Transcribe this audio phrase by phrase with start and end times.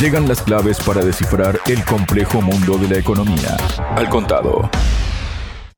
[0.00, 3.56] Llegan las claves para descifrar el complejo mundo de la economía.
[3.96, 4.68] Al contado.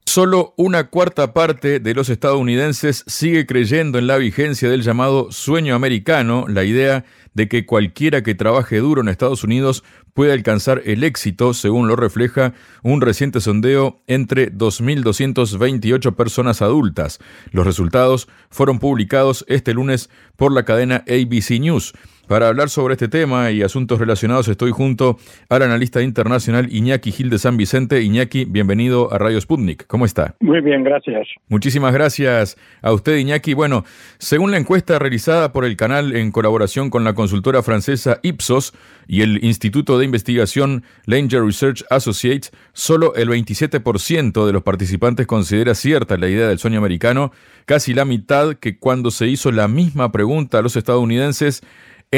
[0.06, 5.74] Solo una cuarta parte de los estadounidenses sigue creyendo en la vigencia del llamado sueño
[5.74, 7.04] americano, la idea
[7.34, 9.82] de que cualquiera que trabaje duro en Estados Unidos
[10.14, 17.18] puede alcanzar el éxito, según lo refleja un reciente sondeo entre 2.228 personas adultas.
[17.50, 21.92] Los resultados fueron publicados este lunes por la cadena ABC News.
[22.28, 25.18] Para hablar sobre este tema y asuntos relacionados estoy junto
[25.50, 28.00] al analista internacional Iñaki Gil de San Vicente.
[28.00, 29.86] Iñaki, bienvenido a Radio Sputnik.
[29.86, 30.34] ¿Cómo está?
[30.40, 31.28] Muy bien, gracias.
[31.48, 33.52] Muchísimas gracias a usted, Iñaki.
[33.52, 33.84] Bueno,
[34.16, 38.72] según la encuesta realizada por el canal en colaboración con la consultora francesa Ipsos
[39.06, 45.74] y el Instituto de Investigación Langer Research Associates, solo el 27% de los participantes considera
[45.74, 47.32] cierta la idea del sueño americano,
[47.66, 51.62] casi la mitad que cuando se hizo la misma pregunta a los estadounidenses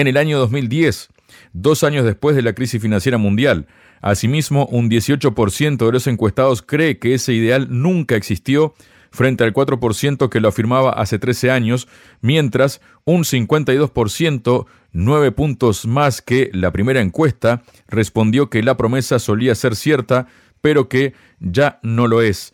[0.00, 1.08] en el año 2010,
[1.54, 3.66] dos años después de la crisis financiera mundial.
[4.02, 8.74] Asimismo, un 18% de los encuestados cree que ese ideal nunca existió
[9.10, 11.88] frente al 4% que lo afirmaba hace 13 años,
[12.20, 19.54] mientras un 52%, nueve puntos más que la primera encuesta, respondió que la promesa solía
[19.54, 20.26] ser cierta,
[20.60, 22.52] pero que ya no lo es.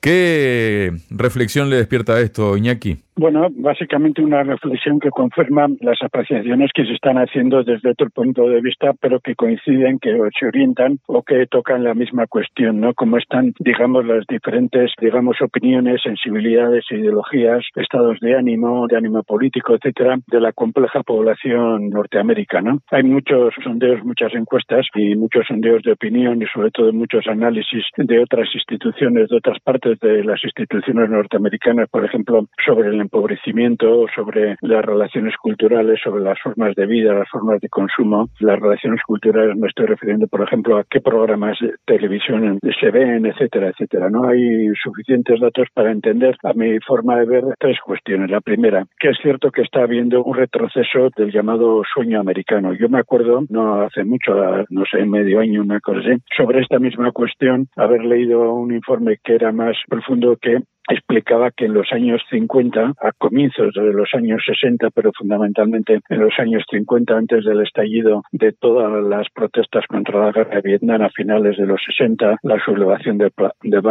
[0.00, 3.04] ¿Qué reflexión le despierta esto, Iñaki?
[3.14, 8.48] Bueno, básicamente una reflexión que confirma las apreciaciones que se están haciendo desde otro punto
[8.48, 12.94] de vista, pero que coinciden, que se orientan o que tocan la misma cuestión, ¿no?
[12.94, 19.74] Como están, digamos, las diferentes, digamos, opiniones, sensibilidades, ideologías, estados de ánimo, de ánimo político,
[19.74, 22.78] etcétera, de la compleja población norteamericana.
[22.90, 27.84] Hay muchos sondeos, muchas encuestas y muchos sondeos de opinión y sobre todo muchos análisis
[27.98, 34.06] de otras instituciones, de otras partes de las instituciones norteamericanas, por ejemplo, sobre el empobrecimiento,
[34.14, 38.28] sobre las relaciones culturales, sobre las formas de vida, las formas de consumo.
[38.40, 43.26] Las relaciones culturales me estoy refiriendo, por ejemplo, a qué programas de televisión se ven,
[43.26, 44.08] etcétera, etcétera.
[44.08, 48.30] No hay suficientes datos para entender, a mi forma de ver, tres cuestiones.
[48.30, 52.72] La primera, que es cierto que está habiendo un retroceso del llamado sueño americano.
[52.72, 54.32] Yo me acuerdo, no hace mucho,
[54.70, 59.18] no sé, medio año, una cosa así, sobre esta misma cuestión, haber leído un informe
[59.22, 64.10] que era más profundo que explicaba que en los años 50, a comienzos de los
[64.14, 69.86] años 60, pero fundamentalmente en los años 50, antes del estallido de todas las protestas
[69.86, 73.30] contra la guerra de Vietnam a finales de los 60, la sublevación de,
[73.62, 73.82] de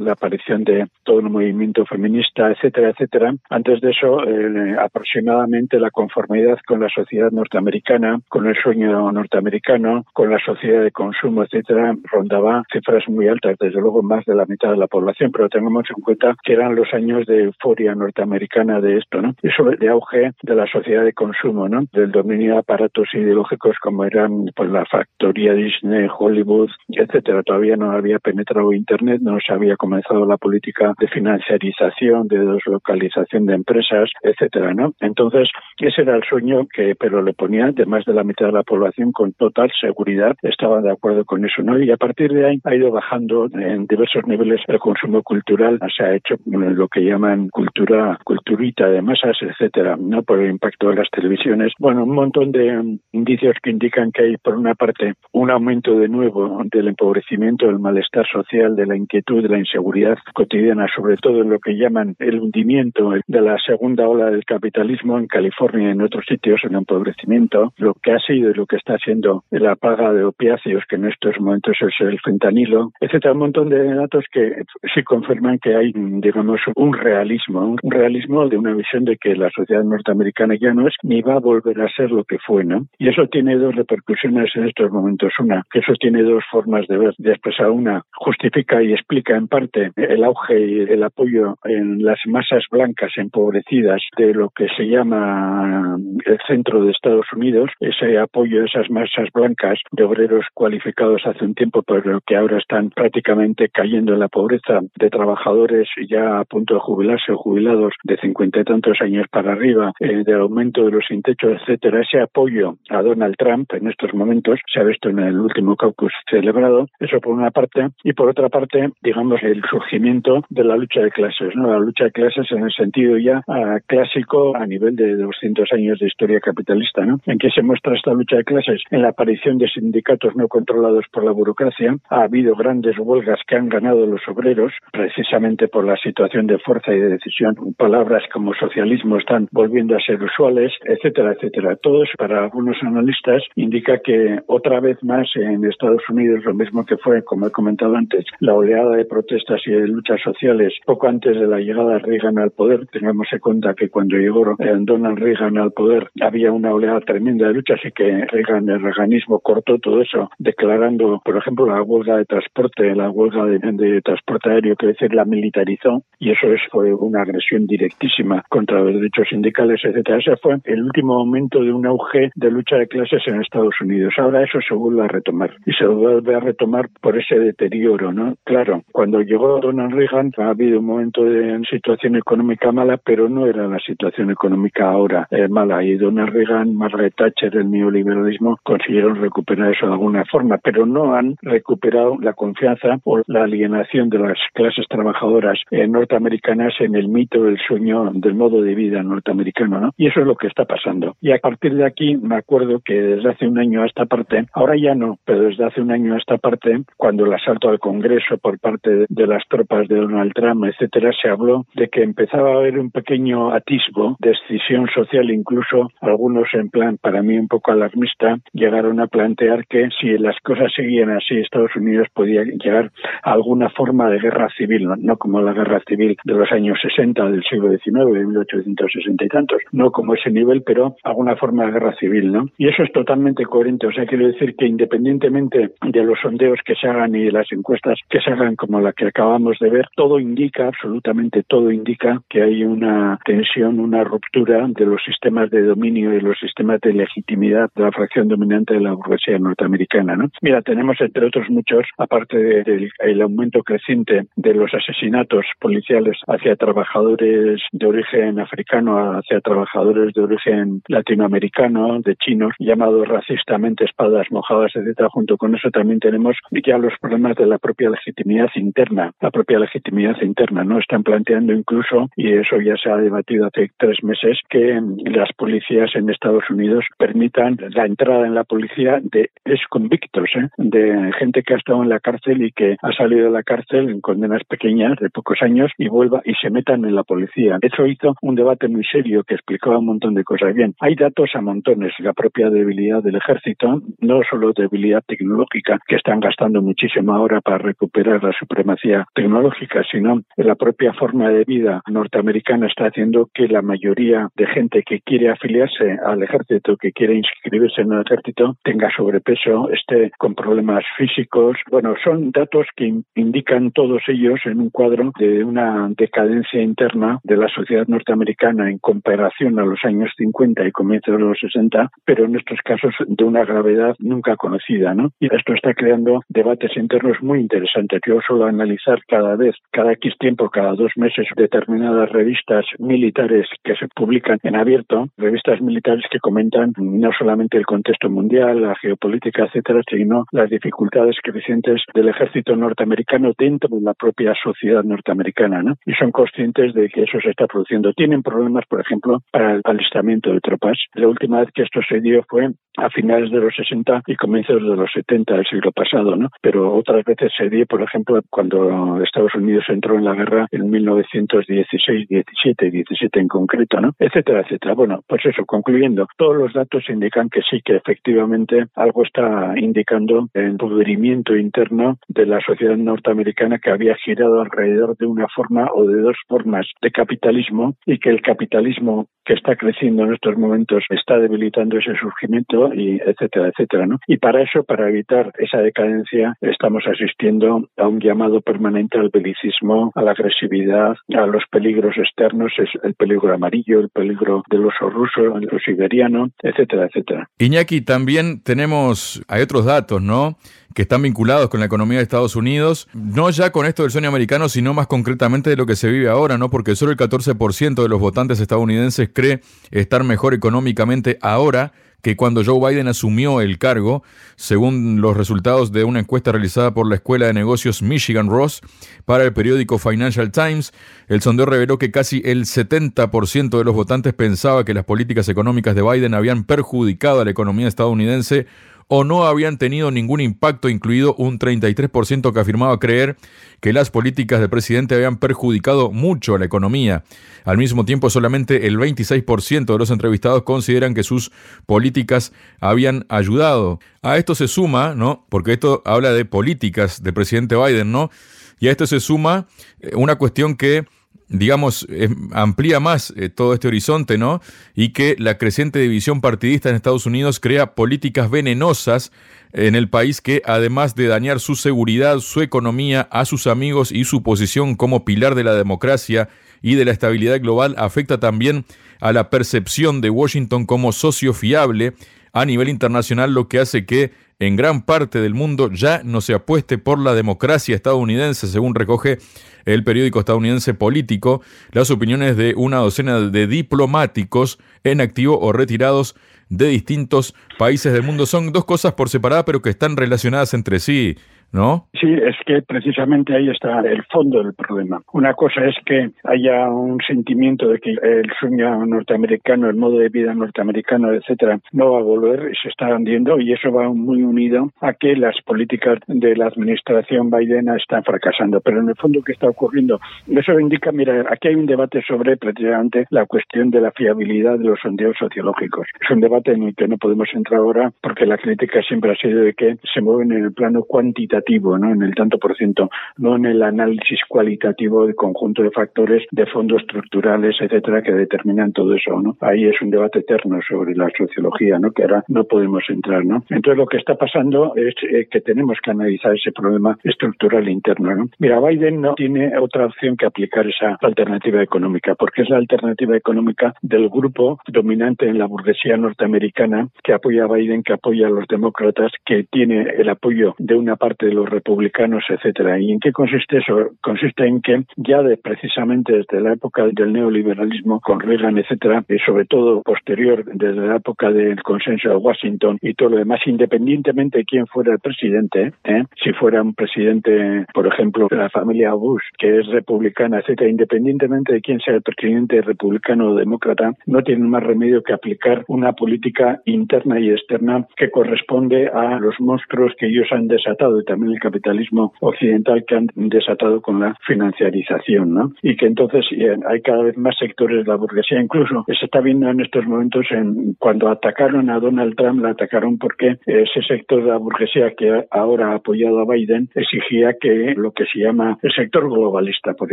[0.00, 3.34] la aparición de todo el movimiento feminista, etcétera, etcétera.
[3.50, 10.04] Antes de eso, eh, aproximadamente la conformidad con la sociedad norteamericana, con el sueño norteamericano,
[10.12, 14.46] con la sociedad de consumo, etcétera, rondaba cifras muy altas, desde luego más de la
[14.46, 18.37] mitad de la población, pero tengamos en cuenta que eran los años de euforia norteamericana
[18.38, 19.34] de esto, ¿no?
[19.42, 21.84] Y sobre de auge de la sociedad de consumo, ¿no?
[21.92, 27.42] Del dominio de aparatos ideológicos como eran pues la factoría Disney, Hollywood, etcétera.
[27.42, 33.46] Todavía no había penetrado Internet, no se había comenzado la política de financiarización, de deslocalización
[33.46, 34.92] de empresas, etcétera, ¿no?
[35.00, 35.48] Entonces,
[35.78, 38.62] ese era el sueño que, pero le ponía de más de la mitad de la
[38.62, 41.78] población con total seguridad, estaban de acuerdo con eso, ¿no?
[41.78, 45.90] Y a partir de ahí ha ido bajando en diversos niveles el consumo cultural, o
[45.90, 50.22] sea, hecho lo que llaman cultura, culturita de masas, etcétera, ¿no?
[50.22, 51.72] Por el impacto de las televisiones.
[51.78, 56.08] Bueno, un montón de indicios que indican que hay, por una parte, un aumento de
[56.08, 61.40] nuevo del empobrecimiento, del malestar social, de la inquietud, de la inseguridad cotidiana, sobre todo
[61.40, 65.92] en lo que llaman el hundimiento de la segunda ola del capitalismo en California y
[65.92, 69.74] en otros sitios, el empobrecimiento, lo que ha sido y lo que está siendo la
[69.76, 74.26] paga de opiáceos, que en estos momentos es el fentanilo, etcétera, un montón de datos
[74.30, 74.64] que
[74.94, 79.50] sí confirman que hay digamos, un realismo, un realismo de una visión de que la
[79.50, 82.86] sociedad norteamericana ya no es ni va a volver a ser lo que fue, ¿no?
[82.98, 85.32] Y eso tiene dos repercusiones en estos momentos.
[85.38, 87.70] Una, que eso tiene dos formas de ver, de expresar.
[87.70, 93.12] Una, justifica y explica en parte el auge y el apoyo en las masas blancas
[93.16, 98.90] empobrecidas de lo que se llama el centro de Estados Unidos, ese apoyo de esas
[98.90, 104.20] masas blancas de obreros cualificados hace un tiempo, pero que ahora están prácticamente cayendo en
[104.20, 108.98] la pobreza, de trabajadores ya a punto de jubilarse o jubilados de cincuenta y tantos
[109.00, 113.72] años para arriba, eh, del aumento de los intechos, etcétera, ese apoyo a Donald Trump
[113.74, 117.88] en estos momentos se ha visto en el último caucus celebrado, eso por una parte,
[118.02, 121.70] y por otra parte, digamos, el surgimiento de la lucha de clases, ¿no?
[121.70, 125.98] La lucha de clases en el sentido ya ah, clásico a nivel de 200 años
[125.98, 127.20] de historia capitalista, ¿no?
[127.26, 128.82] ¿En qué se muestra esta lucha de clases?
[128.90, 133.56] En la aparición de sindicatos no controlados por la burocracia, ha habido grandes huelgas que
[133.56, 137.54] han ganado los obreros, precisamente por la situación de fuerza y de decisión
[137.98, 141.74] palabras como socialismo están volviendo a ser usuales, etcétera, etcétera.
[141.82, 146.86] Todo eso para algunos analistas indica que otra vez más en Estados Unidos, lo mismo
[146.86, 151.08] que fue, como he comentado antes, la oleada de protestas y de luchas sociales poco
[151.08, 154.76] antes de la llegada de Reagan al poder, tengamos en cuenta que cuando llegó eh,
[154.78, 159.40] Donald Reagan al poder había una oleada tremenda de luchas y que Reagan, el reaganismo
[159.40, 164.76] cortó todo eso, declarando, por ejemplo, la huelga de transporte, la huelga de, transporte aéreo,
[164.76, 169.80] que decir, la militarizó y eso es, fue una agresión directísima contra los derechos sindicales,
[169.82, 170.18] etcétera.
[170.18, 174.14] Ese fue el último momento de un auge de lucha de clases en Estados Unidos.
[174.18, 178.34] Ahora eso se vuelve a retomar y se vuelve a retomar por ese deterioro, ¿no?
[178.44, 183.46] Claro, cuando llegó Donald Reagan ha habido un momento de situación económica mala, pero no
[183.46, 189.16] era la situación económica ahora eh, mala y Donald Reagan, Margaret Thatcher, el neoliberalismo consiguieron
[189.16, 194.18] recuperar eso de alguna forma, pero no han recuperado la confianza o la alienación de
[194.18, 199.80] las clases trabajadoras eh, norteamericanas en el mito del sueño del modo de vida norteamericano,
[199.80, 199.90] ¿no?
[199.96, 201.16] Y eso es lo que está pasando.
[201.20, 204.46] Y a partir de aquí me acuerdo que desde hace un año a esta parte,
[204.52, 207.78] ahora ya no, pero desde hace un año a esta parte, cuando el asalto al
[207.78, 212.50] Congreso por parte de las tropas de Donald Trump, etcétera, se habló de que empezaba
[212.50, 217.48] a haber un pequeño atisbo de escisión social, incluso algunos en plan, para mí un
[217.48, 222.90] poco alarmista, llegaron a plantear que si las cosas seguían así, Estados Unidos podía llegar
[223.22, 227.30] a alguna forma de guerra civil, no, como la guerra civil de los años 60
[227.30, 231.72] del siglo XIX, de 1860 y tantos, no como ese nivel, pero alguna forma de
[231.72, 232.46] guerra civil, ¿no?
[232.58, 236.74] Y eso es totalmente coherente, o sea, quiero decir que independientemente de los sondeos que
[236.74, 239.86] se hagan y de las encuestas que se hagan como la que acabamos de ver,
[239.96, 245.62] todo indica, absolutamente todo indica que hay una tensión, una ruptura de los sistemas de
[245.62, 250.30] dominio y los sistemas de legitimidad de la fracción dominante de la burguesía norteamericana, ¿no?
[250.42, 257.47] Mira, tenemos entre otros muchos, aparte del aumento creciente de los asesinatos policiales hacia trabajadores
[257.72, 265.08] de origen africano, hacia trabajadores de origen latinoamericano, de chinos, llamados racistamente espadas mojadas, etcétera.
[265.10, 269.58] Junto con eso también tenemos ya los problemas de la propia legitimidad interna, la propia
[269.58, 270.78] legitimidad interna, ¿no?
[270.78, 275.90] Están planteando incluso, y eso ya se ha debatido hace tres meses, que las policías
[275.94, 280.48] en Estados Unidos permitan la entrada en la policía de exconvictos, ¿eh?
[280.58, 283.88] de gente que ha estado en la cárcel y que ha salido de la cárcel
[283.88, 287.28] en condenas pequeñas de pocos años y vuelva y se metan en la policía.
[287.46, 290.54] Eso hizo un debate muy serio que explicaba un montón de cosas.
[290.54, 291.92] Bien, hay datos a montones.
[292.00, 297.58] La propia debilidad del ejército, no solo debilidad tecnológica, que están gastando muchísimo ahora para
[297.58, 303.62] recuperar la supremacía tecnológica, sino la propia forma de vida norteamericana está haciendo que la
[303.62, 308.90] mayoría de gente que quiere afiliarse al ejército, que quiere inscribirse en el ejército, tenga
[308.96, 311.56] sobrepeso, esté con problemas físicos.
[311.70, 317.36] Bueno, son datos que indican todos ellos en un cuadro de una decadencia interna de
[317.36, 322.24] la sociedad norteamericana en comparación a los años 50 y comienzos de los 60, pero
[322.24, 325.10] en estos casos de una gravedad nunca conocida, ¿no?
[325.20, 328.00] Y esto está creando debates internos muy interesantes.
[328.06, 333.74] Yo suelo analizar cada vez, cada X tiempo, cada dos meses, determinadas revistas militares que
[333.74, 339.44] se publican en abierto, revistas militares que comentan no solamente el contexto mundial, la geopolítica,
[339.44, 345.74] etcétera, sino las dificultades crecientes del ejército norteamericano dentro de la propia sociedad norteamericana, ¿no?
[345.84, 347.92] Y son conscientes de que eso se está produciendo.
[347.92, 350.78] Tienen problemas, por ejemplo, para el alistamiento de tropas.
[350.94, 354.62] La última vez que esto se dio fue a finales de los 60 y comienzos
[354.62, 356.28] de los 70 del siglo pasado, ¿no?
[356.40, 360.70] Pero otras veces se dio, por ejemplo, cuando Estados Unidos entró en la guerra en
[360.70, 363.92] 1916, 17, 17 en concreto, ¿no?
[363.98, 364.74] Etcétera, etcétera.
[364.74, 370.28] Bueno, pues eso, concluyendo, todos los datos indican que sí, que efectivamente algo está indicando
[370.34, 375.84] el pudrimiento interno de la sociedad norteamericana que había girado alrededor de una forma o
[375.84, 380.82] de dos formas de capitalismo y que el capitalismo que está creciendo en estos momentos
[380.88, 384.00] está debilitando ese surgimiento y etcétera, etcétera, ¿no?
[384.06, 389.92] Y para eso, para evitar esa decadencia, estamos asistiendo a un llamado permanente al belicismo,
[389.94, 394.88] a la agresividad, a los peligros externos, es el peligro amarillo, el peligro del oso
[394.88, 397.28] ruso, el siberiano, etcétera, etcétera.
[397.38, 400.38] Iñaki, también tenemos, hay otros datos, ¿no?
[400.78, 404.08] que están vinculados con la economía de Estados Unidos, no ya con esto del sueño
[404.08, 406.50] americano, sino más concretamente de lo que se vive ahora, ¿no?
[406.50, 409.40] Porque solo el 14% de los votantes estadounidenses cree
[409.72, 411.72] estar mejor económicamente ahora
[412.02, 414.04] que cuando Joe Biden asumió el cargo,
[414.36, 418.60] según los resultados de una encuesta realizada por la Escuela de Negocios Michigan Ross
[419.04, 420.72] para el periódico Financial Times,
[421.08, 425.74] el sondeo reveló que casi el 70% de los votantes pensaba que las políticas económicas
[425.74, 428.46] de Biden habían perjudicado a la economía estadounidense
[428.88, 433.16] o no habían tenido ningún impacto, incluido un 33% que afirmaba creer
[433.60, 437.04] que las políticas del presidente habían perjudicado mucho a la economía.
[437.44, 441.30] Al mismo tiempo, solamente el 26% de los entrevistados consideran que sus
[441.66, 443.78] políticas habían ayudado.
[444.02, 445.26] A esto se suma, ¿no?
[445.28, 448.10] Porque esto habla de políticas del presidente Biden, ¿no?
[448.58, 449.46] Y a esto se suma
[449.80, 450.86] eh, una cuestión que
[451.28, 451.86] digamos,
[452.32, 454.40] amplía más eh, todo este horizonte, ¿no?
[454.74, 459.12] Y que la creciente división partidista en Estados Unidos crea políticas venenosas
[459.52, 464.04] en el país que, además de dañar su seguridad, su economía, a sus amigos y
[464.04, 466.28] su posición como pilar de la democracia
[466.62, 468.64] y de la estabilidad global, afecta también
[469.00, 471.94] a la percepción de Washington como socio fiable
[472.32, 476.34] a nivel internacional, lo que hace que en gran parte del mundo ya no se
[476.34, 479.18] apueste por la democracia estadounidense, según recoge
[479.64, 481.42] el periódico estadounidense Político,
[481.72, 486.14] las opiniones de una docena de diplomáticos en activo o retirados
[486.48, 488.26] de distintos países del mundo.
[488.26, 491.18] Son dos cosas por separada, pero que están relacionadas entre sí.
[491.52, 491.86] ¿No?
[492.00, 495.00] Sí, es que precisamente ahí está el fondo del problema.
[495.12, 500.08] Una cosa es que haya un sentimiento de que el sueño norteamericano, el modo de
[500.08, 504.70] vida norteamericano, etcétera, no va a volver se está hundiendo y eso va muy unido
[504.80, 508.60] a que las políticas de la administración Biden están fracasando.
[508.60, 510.00] Pero en el fondo, ¿qué está ocurriendo?
[510.28, 514.64] Eso indica, mira, aquí hay un debate sobre precisamente la cuestión de la fiabilidad de
[514.64, 515.86] los sondeos sociológicos.
[516.00, 519.16] Es un debate en el que no podemos entrar ahora porque la crítica siempre ha
[519.16, 523.36] sido de que se mueven en el plano cuantitativo en el tanto por ciento, no
[523.36, 528.94] en el análisis cualitativo del conjunto de factores de fondos estructurales, etcétera, que determinan todo
[528.94, 529.20] eso.
[529.40, 531.90] Ahí es un debate eterno sobre la sociología, ¿no?
[531.90, 533.24] que ahora no podemos entrar.
[533.24, 533.42] ¿no?
[533.50, 538.14] Entonces, lo que está pasando es eh, que tenemos que analizar ese problema estructural interno.
[538.14, 538.26] ¿no?
[538.38, 543.16] Mira, Biden no tiene otra opción que aplicar esa alternativa económica, porque es la alternativa
[543.16, 548.30] económica del grupo dominante en la burguesía norteamericana que apoya a Biden, que apoya a
[548.30, 552.78] los demócratas, que tiene el apoyo de una parte de los republicanos, etcétera.
[552.80, 553.90] ¿Y en qué consiste eso?
[554.02, 559.18] Consiste en que ya de, precisamente desde la época del neoliberalismo con Reagan, etcétera, y
[559.18, 564.38] sobre todo posterior desde la época del consenso de Washington y todo lo demás, independientemente
[564.38, 566.04] de quién fuera el presidente, ¿eh?
[566.22, 571.52] si fuera un presidente, por ejemplo, de la familia Bush, que es republicana, etcétera, independientemente
[571.52, 575.92] de quién sea el presidente republicano o demócrata, no tienen más remedio que aplicar una
[575.92, 581.17] política interna y externa que corresponde a los monstruos que ellos han desatado y también
[581.24, 585.52] el capitalismo occidental que han desatado con la financiarización, ¿no?
[585.62, 589.20] Y que entonces eh, hay cada vez más sectores de la burguesía, incluso se está
[589.20, 594.22] viendo en estos momentos en cuando atacaron a Donald Trump, la atacaron porque ese sector
[594.22, 598.58] de la burguesía que ahora ha apoyado a Biden exigía que lo que se llama
[598.62, 599.92] el sector globalista, por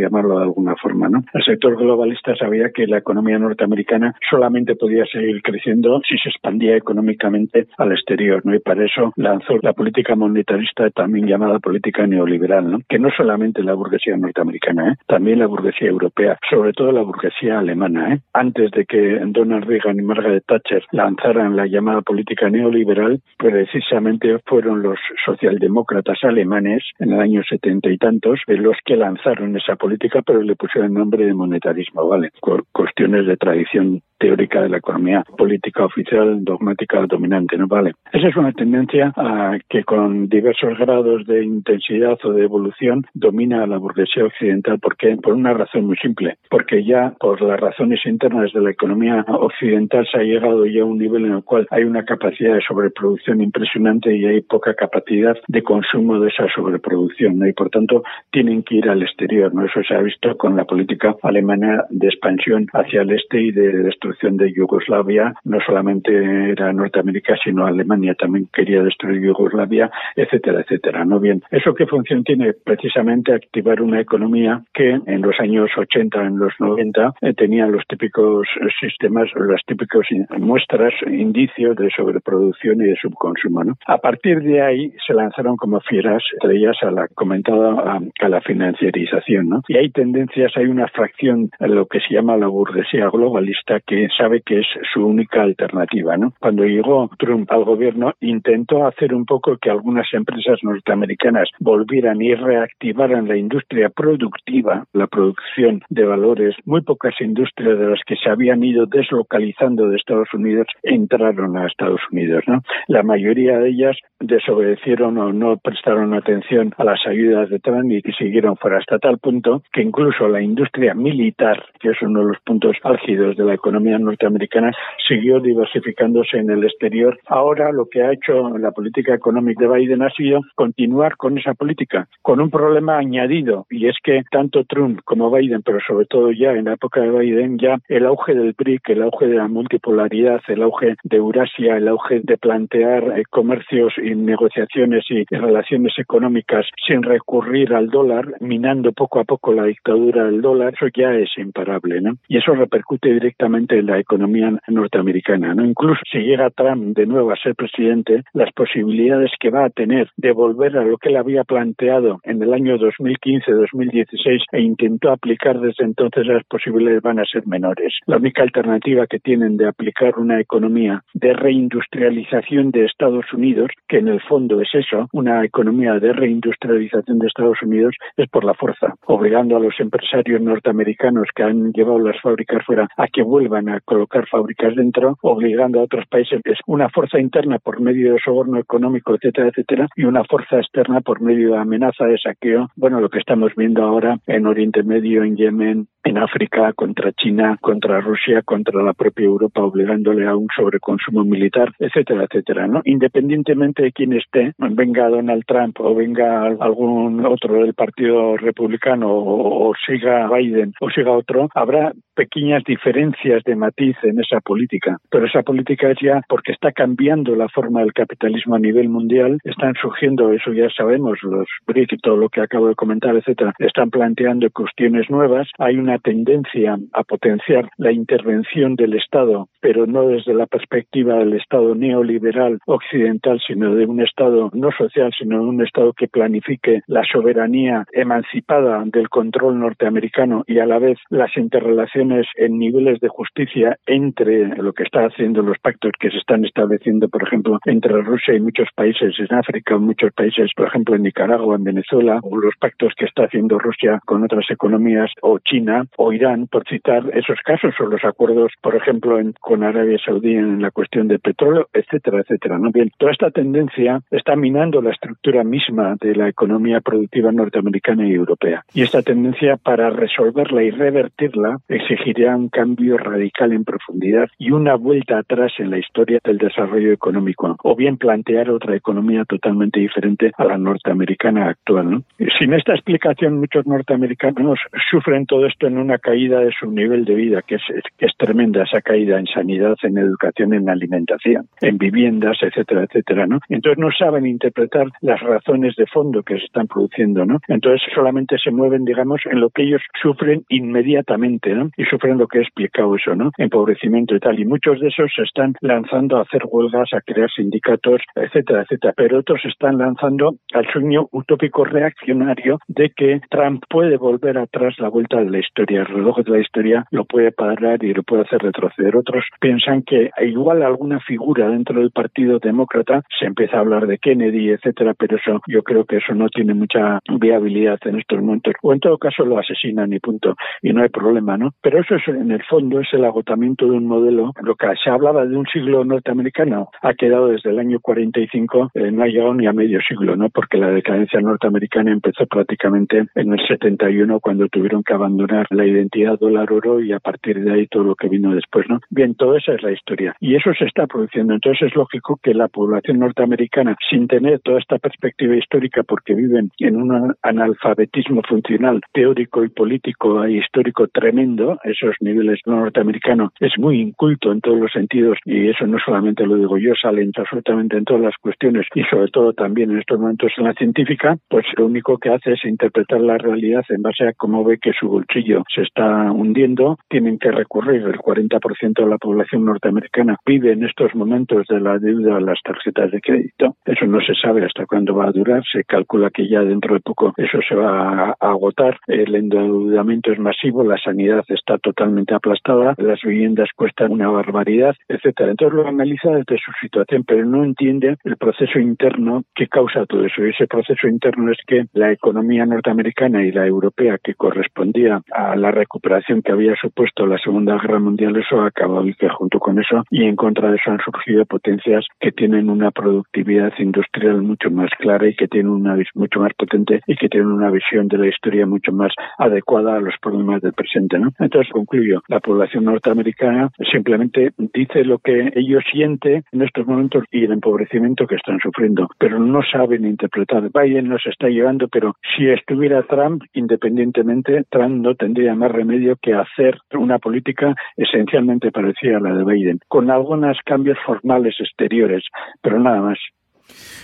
[0.00, 1.22] llamarlo de alguna forma, ¿no?
[1.32, 6.76] El sector globalista sabía que la economía norteamericana solamente podía seguir creciendo si se expandía
[6.76, 8.54] económicamente al exterior, ¿no?
[8.54, 12.78] Y para eso lanzó la política monetarista también llamada política neoliberal, ¿no?
[12.88, 14.96] que no solamente la burguesía norteamericana, ¿eh?
[15.06, 18.14] también la burguesía europea, sobre todo la burguesía alemana.
[18.14, 18.20] ¿eh?
[18.32, 24.82] Antes de que Donald Reagan y Margaret Thatcher lanzaran la llamada política neoliberal, precisamente fueron
[24.82, 30.42] los socialdemócratas alemanes en el año setenta y tantos los que lanzaron esa política, pero
[30.42, 32.30] le pusieron el nombre de monetarismo, ¿vale?
[32.72, 37.66] cuestiones de tradición teórica de la economía política oficial, dogmática dominante, ¿no?
[37.66, 37.92] Vale.
[38.12, 43.62] Esa es una tendencia a que con diversos grados de intensidad o de evolución domina
[43.62, 44.78] a la burguesía occidental.
[44.78, 45.16] ¿Por qué?
[45.16, 46.36] Por una razón muy simple.
[46.50, 50.84] Porque ya por las razones internas de la economía occidental se ha llegado ya a
[50.84, 55.36] un nivel en el cual hay una capacidad de sobreproducción impresionante y hay poca capacidad
[55.46, 57.46] de consumo de esa sobreproducción.
[57.46, 59.64] Y por tanto tienen que ir al exterior, ¿no?
[59.64, 63.82] Eso se ha visto con la política alemana de expansión hacia el este y de
[63.84, 70.95] destrucción de Yugoslavia no solamente era Norteamérica, sino Alemania también quería destruir Yugoslavia, etcétera, etcétera.
[71.20, 72.52] Bien, ¿eso qué función tiene?
[72.52, 77.86] Precisamente activar una economía que en los años 80, en los 90, eh, tenía los
[77.86, 78.46] típicos
[78.80, 80.06] sistemas, las típicas
[80.38, 83.64] muestras, indicios de sobreproducción y de subconsumo.
[83.64, 83.74] ¿no?
[83.86, 88.40] A partir de ahí se lanzaron como fieras, entre ellas a la comentada a, la
[88.40, 89.48] financiarización.
[89.48, 89.62] ¿no?
[89.68, 94.42] Y hay tendencias, hay una fracción lo que se llama la burguesía globalista que sabe
[94.42, 96.16] que es su única alternativa.
[96.16, 96.32] ¿no?
[96.40, 102.34] Cuando llegó Trump al gobierno, intentó hacer un poco que algunas empresas norteamericanas volvieran y
[102.34, 108.30] reactivaran la industria productiva, la producción de valores, muy pocas industrias de las que se
[108.30, 112.44] habían ido deslocalizando de Estados Unidos entraron a Estados Unidos.
[112.46, 112.62] ¿no?
[112.86, 118.00] La mayoría de ellas desobedecieron o no prestaron atención a las ayudas de Trump y
[118.12, 122.38] siguieron fuera hasta tal punto que incluso la industria militar, que es uno de los
[122.44, 124.72] puntos álgidos de la economía norteamericana,
[125.06, 127.18] siguió diversificándose en el exterior.
[127.26, 130.40] Ahora lo que ha hecho la política económica de Biden ha sido
[130.76, 135.62] continuar con esa política, con un problema añadido, y es que tanto Trump como Biden,
[135.62, 139.02] pero sobre todo ya en la época de Biden, ya el auge del BRIC, el
[139.02, 144.14] auge de la multipolaridad, el auge de Eurasia, el auge de plantear eh, comercios y
[144.14, 150.42] negociaciones y relaciones económicas sin recurrir al dólar, minando poco a poco la dictadura del
[150.42, 152.18] dólar, eso ya es imparable, ¿no?
[152.28, 155.64] Y eso repercute directamente en la economía norteamericana, ¿no?
[155.64, 160.10] Incluso si llega Trump de nuevo a ser presidente, las posibilidades que va a tener
[160.18, 165.60] de volver a lo que él había planteado en el año 2015-2016 e intentó aplicar
[165.60, 167.92] desde entonces las posibilidades van a ser menores.
[168.06, 173.98] La única alternativa que tienen de aplicar una economía de reindustrialización de Estados Unidos, que
[173.98, 178.54] en el fondo es eso, una economía de reindustrialización de Estados Unidos, es por la
[178.54, 183.68] fuerza, obligando a los empresarios norteamericanos que han llevado las fábricas fuera a que vuelvan
[183.68, 186.40] a colocar fábricas dentro, obligando a otros países.
[186.44, 191.00] Es una fuerza interna por medio de soborno económico, etcétera, etcétera, y una fuerza externa
[191.00, 192.68] por medio de amenaza de saqueo.
[192.76, 197.58] Bueno, lo que estamos viendo ahora en Oriente Medio, en Yemen, en África, contra China,
[197.60, 202.80] contra Rusia, contra la propia Europa, obligándole a un sobreconsumo militar, etcétera, etcétera, ¿no?
[202.84, 209.68] Independientemente de quién esté, venga Donald Trump o venga algún otro del Partido Republicano o,
[209.68, 215.26] o siga Biden o siga otro, habrá pequeñas diferencias de matiz en esa política, pero
[215.26, 219.74] esa política es ya porque está cambiando la forma del capitalismo a nivel mundial, están
[219.80, 223.90] surgiendo, eso ya sabemos, los BRIC y todo lo que acabo de comentar, etcétera, están
[223.90, 230.32] planteando cuestiones nuevas, hay una tendencia a potenciar la intervención del Estado, pero no desde
[230.32, 235.62] la perspectiva del Estado neoliberal occidental, sino de un Estado no social, sino de un
[235.62, 242.05] Estado que planifique la soberanía emancipada del control norteamericano y a la vez las interrelaciones
[242.36, 247.08] en niveles de justicia entre lo que está haciendo los pactos que se están estableciendo,
[247.08, 251.56] por ejemplo, entre Rusia y muchos países en África, muchos países, por ejemplo, en Nicaragua,
[251.56, 256.12] en Venezuela, o los pactos que está haciendo Rusia con otras economías, o China, o
[256.12, 260.70] Irán, por citar esos casos, o los acuerdos, por ejemplo, con Arabia Saudí en la
[260.70, 262.58] cuestión del petróleo, etcétera, etcétera.
[262.58, 262.70] ¿no?
[262.70, 268.12] Bien, toda esta tendencia está minando la estructura misma de la economía productiva norteamericana y
[268.12, 268.62] europea.
[268.74, 271.58] Y esta tendencia, para resolverla y revertirla,
[271.96, 276.92] exigiría un cambio radical en profundidad y una vuelta atrás en la historia del desarrollo
[276.92, 281.90] económico, o bien plantear otra economía totalmente diferente a la norteamericana actual.
[281.90, 282.02] ¿no?
[282.38, 284.58] Sin esta explicación, muchos norteamericanos
[284.90, 287.62] sufren todo esto en una caída de su nivel de vida, que es,
[287.98, 293.26] que es tremenda esa caída en sanidad, en educación, en alimentación, en viviendas, etcétera, etcétera,
[293.26, 293.40] ¿no?
[293.48, 297.40] Entonces no saben interpretar las razones de fondo que se están produciendo, ¿no?
[297.48, 301.70] Entonces solamente se mueven, digamos, en lo que ellos sufren inmediatamente, ¿no?
[301.76, 303.30] Y sufren lo que he explicado eso, ¿no?
[303.38, 304.38] Empobrecimiento y tal.
[304.38, 308.94] Y muchos de esos se están lanzando a hacer huelgas, a crear sindicatos, etcétera, etcétera.
[308.96, 314.74] Pero otros se están lanzando al sueño utópico reaccionario de que Trump puede volver atrás
[314.78, 318.02] la vuelta de la historia, el reloj de la historia lo puede parar y lo
[318.02, 318.96] puede hacer retroceder.
[318.96, 323.98] Otros piensan que igual alguna figura dentro del Partido Demócrata se empieza a hablar de
[323.98, 328.54] Kennedy, etcétera, pero eso yo creo que eso no tiene mucha viabilidad en estos momentos.
[328.62, 331.50] O en todo caso lo asesinan y punto, y no hay problema, ¿no?
[331.62, 334.32] Pero eso es, en el fondo es el agotamiento de un modelo.
[334.42, 338.90] Lo que se hablaba de un siglo norteamericano ha quedado desde el año 45, eh,
[338.90, 340.28] no ha llegado ni a medio siglo, ¿no?
[340.30, 346.18] Porque la decadencia norteamericana empezó prácticamente en el 71 cuando tuvieron que abandonar la identidad
[346.18, 348.80] dólar-oro y a partir de ahí todo lo que vino después, ¿no?
[348.90, 350.14] Bien, toda esa es la historia.
[350.20, 351.34] Y eso se está produciendo.
[351.34, 356.50] Entonces es lógico que la población norteamericana, sin tener toda esta perspectiva histórica, porque viven
[356.58, 363.80] en un analfabetismo funcional, teórico y político e histórico tremendo, esos niveles norteamericanos, es muy
[363.80, 367.84] inculto en todos los sentidos y eso no solamente lo digo yo, salen absolutamente en
[367.84, 371.66] todas las cuestiones y sobre todo también en estos momentos en la científica, pues lo
[371.66, 375.42] único que hace es interpretar la realidad en base a cómo ve que su bolsillo
[375.54, 377.82] se está hundiendo, tienen que recurrir.
[377.82, 382.38] El 40% de la población norteamericana vive en estos momentos de la deuda a las
[382.42, 383.56] tarjetas de crédito.
[383.64, 385.42] Eso no se sabe hasta cuándo va a durar.
[385.50, 388.78] Se calcula que ya dentro de poco eso se va a agotar.
[388.86, 395.30] El endeudamiento es masivo, la sanidad está totalmente aplastada, las viviendas cuestan una barbaridad, etcétera.
[395.30, 400.04] Entonces lo analiza desde su situación, pero no entiende el proceso interno que causa todo
[400.04, 400.24] eso.
[400.24, 405.36] Y ese proceso interno es que la economía norteamericana y la europea, que correspondía a
[405.36, 409.38] la recuperación que había supuesto la Segunda Guerra Mundial, eso ha acabado y que junto
[409.38, 414.22] con eso y en contra de eso han surgido potencias que tienen una productividad industrial
[414.22, 417.88] mucho más clara y que tienen una mucho más potente y que tienen una visión
[417.88, 420.98] de la historia mucho más adecuada a los problemas del presente.
[420.98, 421.10] ¿no?
[421.18, 427.24] Entonces concluyo, la población norteamericana simplemente dice lo que ellos sienten en estos momentos y
[427.24, 430.50] el empobrecimiento que están sufriendo, pero no saben interpretar.
[430.52, 436.14] Biden nos está llevando, pero si estuviera Trump, independientemente, Trump no tendría más remedio que
[436.14, 442.04] hacer una política esencialmente parecida a la de Biden, con algunos cambios formales exteriores,
[442.42, 442.98] pero nada más.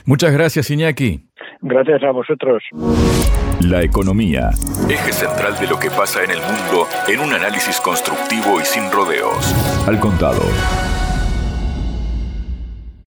[0.04, 1.24] Muchas gracias, Iñaki.
[1.60, 2.62] Gracias a vosotros.
[3.60, 4.50] La economía,
[4.88, 8.90] eje central de lo que pasa en el mundo en un análisis constructivo y sin
[8.90, 9.54] rodeos.
[9.86, 10.42] Al contado.